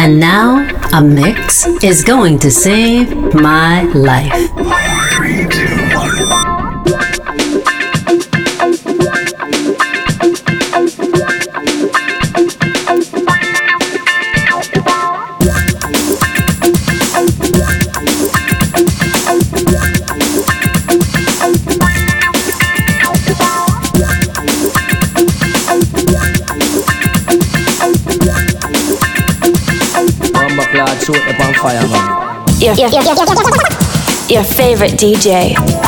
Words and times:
And 0.00 0.20
now, 0.20 0.64
a 0.92 1.02
mix 1.02 1.66
is 1.82 2.04
going 2.04 2.38
to 2.38 2.52
save 2.52 3.34
my 3.34 3.82
life. 3.82 4.87
Your, 32.60 32.74
your, 32.74 32.88
your, 32.88 33.02
your 34.28 34.44
favorite 34.44 34.92
DJ. 34.92 35.87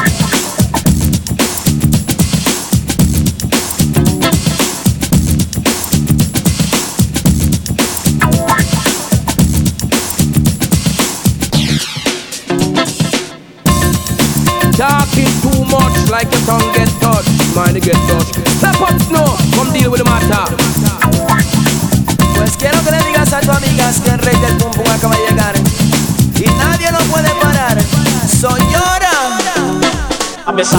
I'm 30.60 30.68
a 30.68 30.76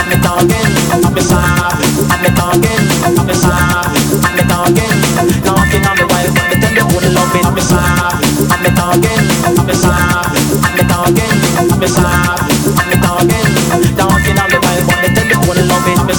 I'm 0.00 0.08
a 0.08 0.16
talking, 0.16 0.70
I'm 0.96 1.12
a 1.12 1.20
I'm 2.08 2.24
a 2.24 2.30
talking, 2.32 2.84
I'm 3.04 3.28
a 3.28 3.36
I'm 3.36 4.32
a 4.32 4.44
talking, 4.48 4.96
knocking 5.44 5.84
on 5.84 5.96
the 6.00 6.08
wire, 6.08 6.32
but 6.32 6.48
the 6.48 6.56
tender 6.56 6.88
wouldn't 6.88 7.12
love 7.12 7.36
it. 7.36 7.44
I'm 7.44 7.52
a 7.52 7.60
I'm 8.48 8.64
a 8.64 8.70
talking, 8.72 9.24
I'm 9.60 9.68
a 9.68 9.76
I'm 10.56 10.72
a 10.72 10.84
talking, 10.88 11.36
I'm 11.68 11.84
a 11.84 11.88
I'm 12.80 12.88
a 12.88 12.96
talking, 12.96 13.48
knocking 13.92 14.40
on 14.40 14.48
the 14.48 14.58
wire, 14.64 14.84
but 14.88 14.98
the 15.04 15.08
tender 15.12 15.38
wouldn't 15.52 15.68
love 15.68 15.84
it. 15.84 16.00
I'm 16.00 16.08
a 16.08 16.16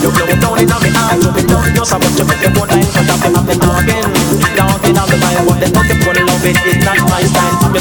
you 0.00 0.08
blow 0.08 0.32
down 0.40 0.56
in 0.56 0.72
on 0.72 0.80
me 0.80 0.88
eye, 0.96 1.20
you 1.20 1.30
be 1.36 1.44
down, 1.44 1.68
you're 1.76 1.84
so 1.84 2.00
much 2.00 2.16
of 2.16 2.32
it, 2.32 2.40
you're 2.40 2.64
line, 2.64 2.80
but 2.96 3.28
I'm 3.28 3.44
a 3.44 3.54
talking, 3.60 4.08
knocking 4.56 4.96
on 4.96 5.04
the 5.04 5.20
wire, 5.20 5.44
but 5.44 5.60
the 5.60 5.68
tender 5.68 6.00
wouldn't 6.00 6.24
love 6.32 6.48
it. 6.48 6.56
It's 6.64 6.80
not 6.80 6.96
my 7.12 7.20
style, 7.28 7.60
I'm 7.60 7.76
a 7.76 7.80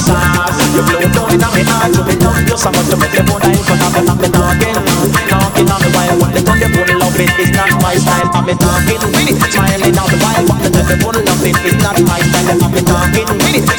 you 0.75 0.83
blow 0.83 1.07
down 1.07 1.31
in 1.31 1.39
on 1.39 1.51
me 1.55 1.63
eye, 1.63 1.87
you 1.87 2.03
be 2.03 2.19
down, 2.19 2.35
you're 2.43 2.59
so 2.59 2.67
much 2.75 2.91
of 2.91 2.99
it, 2.99 3.15
you're 3.15 3.23
line, 3.23 3.64
but 3.95 4.11
I'm 4.11 4.19
a 4.19 4.27
talking, 4.27 4.75
on 5.71 5.79
the 5.79 5.89
wire, 5.95 6.19
but 6.19 6.35
the 6.35 6.67
wouldn't 6.75 6.99
love 6.99 7.15
it. 7.15 7.31
It's 7.39 7.55
not 7.55 7.71
my 7.79 7.95
style, 7.95 8.27
I'm 8.35 8.43
talking, 8.59 8.99
smiling 9.47 9.95
on 9.95 10.07
the 10.11 10.19
wire, 10.19 10.43
but 10.43 10.59
the 10.67 10.95
wouldn't 10.99 11.23
love 11.23 11.45
it. 11.47 11.55
It's 11.63 11.79
not 11.79 11.95
my 12.03 12.19
style, 12.19 12.59
I'm 12.59 12.75
talking, 12.75 13.27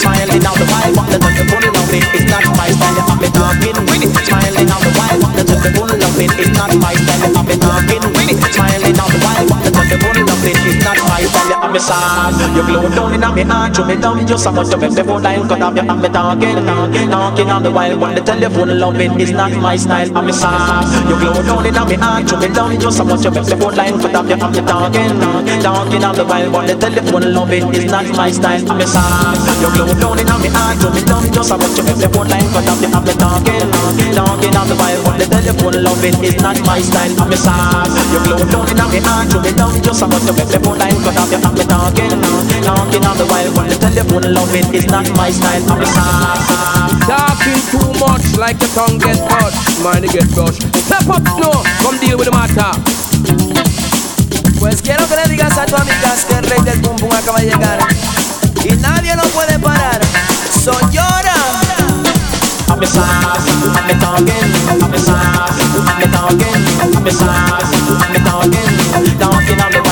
smiling 0.01 0.47
on 0.47 0.57
the 0.57 0.67
wire, 0.73 0.93
but 0.97 1.13
the 1.13 1.45
wouldn't 1.53 1.75
love 1.77 1.93
it. 1.93 2.05
It's 2.17 2.25
not 2.33 2.45
my 2.57 2.69
style, 2.73 3.13
I'm 3.13 3.21
talking, 3.29 3.77
smiling 4.25 4.71
on 4.73 4.81
the 4.81 4.93
wire, 4.97 5.21
but 5.21 5.37
the 5.37 5.71
wouldn't 5.77 6.01
love 6.01 6.17
it. 6.17 6.33
It's 6.41 6.53
not 6.57 6.73
my 6.81 6.95
style, 6.97 7.37
I'm 7.37 7.66
I'm 11.77 11.83
sad. 11.83 12.33
You 12.57 12.65
glow 12.65 12.89
down 12.89 13.13
in 13.13 13.21
my 13.21 13.45
heart, 13.45 13.77
you 13.77 13.85
me 13.85 14.01
down, 14.01 14.27
you 14.27 14.39
so 14.39 14.51
much 14.51 14.73
of 14.73 14.83
it. 14.83 14.97
Before 14.97 15.21
I 15.21 15.37
cut 15.45 15.61
off 15.61 15.77
your, 15.77 15.85
I'm 15.85 16.01
a 16.01 16.09
talking, 16.09 16.65
knocking 16.65 17.51
on 17.51 17.63
the 17.63 17.71
wire, 17.71 17.95
but 17.99 18.17
the 18.17 18.33
love 18.81 18.97
it. 18.97 19.13
It's 19.21 19.33
not 19.33 19.53
my 19.61 19.77
style, 19.77 20.09
I'm 20.17 20.33
sad. 20.33 20.89
You 21.05 21.21
glow 21.21 21.37
down 21.45 21.67
in 21.67 21.75
my 21.75 21.85
heart, 22.01 22.33
you 22.33 22.39
me 22.41 22.49
down, 22.49 22.81
you 22.81 22.91
so 22.91 23.05
much 23.05 23.27
of 23.27 23.37
it. 23.37 23.45
Before 23.45 23.77
I 23.77 23.93
cut 23.93 24.15
off 24.17 24.25
your, 24.25 24.41
I'm 24.41 24.57
a 24.57 24.63
talking, 24.65 25.21
knocking 25.61 26.01
on 26.01 26.17
the 26.17 26.25
wire, 26.25 26.49
but 26.49 26.65
the 26.65 27.29
love 27.29 27.53
it. 27.53 27.65
It's 27.77 27.93
not 27.93 28.09
my 28.17 28.31
style, 28.33 28.73
I'm 28.73 28.81
sad. 28.81 29.37
You 29.61 29.69
glow 29.77 29.93
down 30.01 30.17
in 30.17 30.25
my 30.33 30.49
heart, 30.57 30.81
you 30.81 30.89
me 30.97 31.05
down, 31.05 31.29
you 31.29 31.45
so 31.45 31.61
much 31.61 31.77
of 31.77 31.89
it. 31.93 32.01
Before 32.01 32.25
I 32.25 32.41
cut 32.57 32.73
off 32.73 32.81
your, 32.81 32.89
I'm 32.97 33.05
a 33.05 33.13
talking, 33.21 33.69
knocking 34.17 34.57
on 34.57 34.65
the 34.65 34.77
wire, 34.81 34.97
but 35.05 35.21
the 35.21 35.83
love 35.85 36.05
it. 36.05 36.17
It's 36.25 36.41
not 36.41 36.57
my 36.65 36.81
style, 36.81 37.13
I'm 37.21 37.33
sad. 37.37 37.93
You 38.13 38.21
glow 38.25 38.41
down 38.49 38.65
in 38.65 38.77
my 38.81 39.01
heart, 39.05 39.29
you 39.29 39.41
me 39.45 39.53
down, 39.53 39.77
you 39.77 39.93
so 39.93 40.07
much 40.09 40.25
of 40.25 40.39
it. 40.41 40.49
Before 40.49 40.79
I 40.81 40.89
cut 41.05 41.17
off 41.21 41.31
your, 41.31 41.66
Talking, 41.69 42.11
knocking 42.63 43.05
on 43.05 43.17
the 43.19 43.27
wire, 43.27 43.51
but 43.51 43.67
the 43.67 44.07
wouldn't 44.15 44.35
love 44.35 44.55
it. 44.55 44.67
It's 44.73 44.87
not 44.87 45.07
my 45.17 45.31
style, 45.31 45.63
I'm 45.67 45.83
a. 45.83 45.87
Talking 47.07 47.61
too 47.71 47.91
much 47.99 48.39
like 48.39 48.61
your 48.63 48.71
tongue 48.71 48.99
get 48.99 49.19
touched, 49.29 49.83
mind 49.83 50.07
get 50.11 50.31
touched. 50.31 50.63
Step 50.79 51.09
up, 51.11 51.23
no, 51.43 51.51
come 51.83 51.99
deal 51.99 52.19
with 52.19 52.31
the 52.31 52.35
matter. 52.35 52.71
Pues 54.59 54.81
quiero 54.81 55.07
que 55.09 55.17
le 55.17 55.29
digas 55.29 55.59
a 55.59 55.67
tu 55.67 55.77
amigas 55.77 56.25
que 56.25 56.35
el 56.35 56.45
rey 56.45 56.61
del 56.63 56.81
pum 56.81 56.97
pum 56.97 57.11
acaba 57.13 57.41
de 57.41 57.47
llegar 57.47 57.79
y 58.65 58.73
nadie 58.77 59.15
lo 59.17 59.25
puede 59.35 59.59
parar. 59.59 60.01
Soy 60.63 60.83
llora. 60.93 61.35
I'm 62.69 62.83
a 62.83 62.87
I'm 62.87 63.91
a 63.91 63.95
talking, 64.01 64.39
I'm 64.69 64.83
a 64.83 64.99
I'm 65.87 66.03
a 66.03 66.07
talking, 66.11 66.63
I'm 66.83 67.07
a 67.07 67.13
I'm 68.03 68.15
a 68.15 68.21
talking, 68.25 69.19
talking 69.19 69.61
on 69.61 69.73
the 69.73 69.86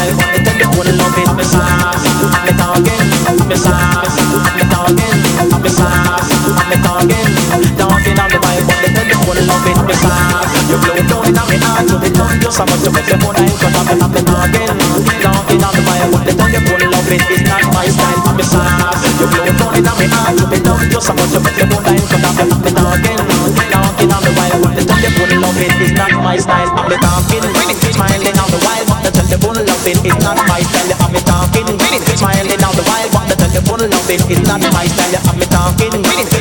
a 5.65 5.71
sauce, 5.71 6.29
I'm 6.45 6.73
a 6.73 6.77
talking, 6.85 7.29
talking 7.81 8.17
on 8.21 8.29
the 8.29 8.39
wild 8.45 8.65
one, 8.69 8.85
tell 8.85 9.09
you 9.09 9.19
wanna 9.25 9.45
love 9.49 9.65
it. 9.65 9.77
I'm 9.81 9.89
sauce, 9.97 10.53
you 10.69 10.77
blow 10.77 11.01
down 11.09 11.25
in 11.25 11.61
my 11.61 11.69
heart, 11.73 11.89
you 11.89 11.97
be 12.05 12.11
done, 12.13 12.37
you 12.37 12.51
so 12.53 12.65
much 12.69 12.85
of 12.85 12.93
it, 12.93 13.05
before 13.09 13.33
I 13.33 13.49
cut 13.49 13.77
off, 13.81 13.89
I'm 13.89 14.13
a 14.13 14.21
talking, 14.21 14.69
talking 15.25 15.61
on 15.65 15.73
the 15.73 15.83
wild 15.89 16.13
one, 16.13 16.25
tell 16.29 16.51
you 16.53 16.61
wanna 16.69 16.89
love. 16.93 17.09
It's 17.09 17.43
not 17.49 17.65
my 17.73 17.89
style, 17.89 18.21
I'm 18.29 18.37
a 18.37 18.45
sauce, 18.45 19.03
you 19.17 19.27
blow 19.31 19.49
down 19.57 20.01
in 20.05 20.11
my 20.13 20.19
heart, 20.21 20.37
you 20.37 20.47
be 20.53 20.59
done, 20.61 20.85
you 20.85 21.01
so 21.01 21.13
much 21.17 21.33
of 21.33 21.47
it, 21.49 21.57
before 21.57 21.81
I 21.81 21.97
cut 22.13 22.25
off, 22.29 22.39
I'm 22.45 22.53
a 22.53 22.71
talking, 22.75 23.19
talking 23.73 24.11
on 24.13 24.21
the 24.21 24.33
wild 24.37 24.61
one, 24.61 24.77
tell 24.77 25.01
you 25.01 25.13
wanna 25.17 25.41
love 25.41 25.57
it. 25.65 25.73
It's 25.81 25.97
not 25.97 26.13
my 26.21 26.37
style, 26.37 26.69
I'm 26.77 26.93
a 26.93 26.97
talking, 27.01 27.45
smiling 27.89 28.37
on 28.37 28.49
the 28.53 28.61
wild 28.61 28.85
one, 28.93 29.01
tell 29.09 29.29
you 29.33 29.39
wanna 29.41 29.65
love. 29.65 29.87
It's 29.89 30.21
not 30.21 30.37
my 30.45 30.61
style, 30.61 31.04
wanna. 34.19 34.31
It's 34.31 34.47
not 34.47 34.61
my 34.73 34.87
style, 34.87 35.19
I'm 35.29 35.43
a 35.43 35.47
talking, 35.47 35.91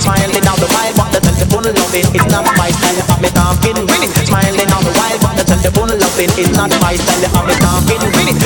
smiling 0.01 0.47
on 0.47 0.57
the 0.59 0.67
wild 0.73 0.97
one, 0.97 1.11
tell 1.11 1.33
you 1.33 1.47
wanna. 1.53 1.71
It's 1.93 2.25
not 2.29 2.45
my 2.57 2.69
style, 2.71 3.01
I'm 3.09 3.23
a 3.23 3.29
talking, 3.29 3.77
smiling 4.25 4.71
on 4.73 4.83
the 4.83 4.93
wild 4.93 5.23
one, 5.23 5.35
tell 5.45 5.57
you 5.57 5.71
wanna. 5.73 5.95
It's 5.97 6.51
not 6.55 6.69
my 6.81 6.95
style, 6.95 7.25
I'm 7.33 7.49
a 7.49 7.55
talking, 7.57 8.01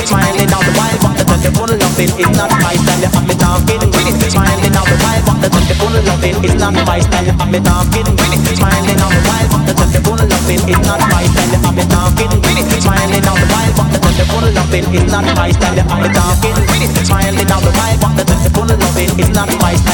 smiling 0.06 0.52
on 0.52 0.62
the 0.64 0.72
wild 0.78 1.02
one, 1.04 1.16
tell 1.16 1.42
you 1.42 1.52
wanna. 1.58 1.76
It's 1.98 2.36
not 2.36 2.50
my 2.62 2.76
style, 2.76 3.10
I'm 3.14 3.28
a 3.28 3.34
talking, 3.34 3.80
smiling 4.28 4.76
on 4.76 4.86
the 4.88 4.96
wild 5.02 5.24
one, 5.28 5.40
tell 5.42 5.66
you 5.68 5.76
wanna. 5.80 6.12
It's 6.38 6.54
not 6.56 6.72
my 6.86 7.00
style, 7.00 7.30
I'm 7.38 7.54
a 7.54 7.60
talking, 7.60 8.08
smiling 8.56 9.00
on 9.02 9.10
the 9.12 9.20
wild 9.28 9.52
one, 9.52 9.64
tell 9.76 9.92
you 9.92 10.00
wanna. 10.08 10.26
It's 10.48 10.80
not 10.86 11.00
my 11.12 11.24
style, 11.28 11.54
I'm 11.68 11.78
a 11.78 11.84
talking, 11.84 12.32
smiling 12.80 13.26
on 13.28 13.36
the 13.36 13.46
wild 13.52 13.74
one, 13.76 13.90
tell 13.92 14.14
you 14.16 14.26
wanna. 14.32 14.52
It's 14.78 15.12
not 15.12 15.24
my 15.36 15.50
style, 15.52 15.80
I'm 15.88 16.04
a 16.04 16.08
talking, 16.12 16.56
smiling 17.04 17.52
on 17.52 17.62
the 17.62 17.72
wild 17.76 17.87
It's 19.20 19.30
not 19.30 19.48
my 19.60 19.87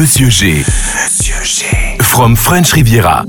Monsieur 0.00 0.30
G. 0.30 0.64
Monsieur 0.94 1.44
G. 1.44 1.66
From 2.00 2.34
French 2.34 2.72
Riviera. 2.72 3.26